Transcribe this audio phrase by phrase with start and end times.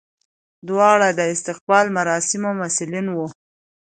[0.67, 3.27] دواړه د استقبال مراسمو مسولین وو.